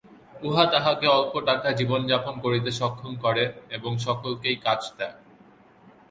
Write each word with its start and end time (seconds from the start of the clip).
উহা 0.43 0.65
তাহাকে 0.65 1.05
অল্প 1.09 1.33
টাকায় 1.47 1.75
জীবনযাপন 1.75 2.35
করিতে 2.39 2.69
সক্ষম 2.71 3.11
করে 3.15 3.43
এবং 3.71 3.91
সকলকেই 3.97 4.57
কাজ 4.65 4.81
দেয়। 4.97 5.15